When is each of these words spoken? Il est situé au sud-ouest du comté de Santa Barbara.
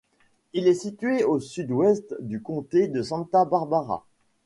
Il 0.53 0.67
est 0.67 0.73
situé 0.73 1.23
au 1.23 1.39
sud-ouest 1.39 2.15
du 2.21 2.41
comté 2.41 2.87
de 2.87 3.03
Santa 3.03 3.45
Barbara. 3.45 4.03